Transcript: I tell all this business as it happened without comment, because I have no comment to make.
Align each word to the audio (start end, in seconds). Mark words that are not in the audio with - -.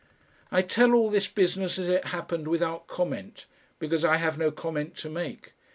I 0.51 0.63
tell 0.63 0.95
all 0.95 1.11
this 1.11 1.27
business 1.27 1.77
as 1.77 1.87
it 1.87 2.05
happened 2.05 2.47
without 2.47 2.87
comment, 2.87 3.45
because 3.77 4.03
I 4.03 4.17
have 4.17 4.35
no 4.35 4.49
comment 4.49 4.95
to 4.95 5.11
make. 5.11 5.51